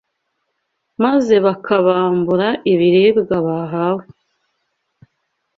maze 1.03 1.35
bakabambura 1.45 2.47
ibiribwa 2.71 3.35
bahawe 3.47 4.03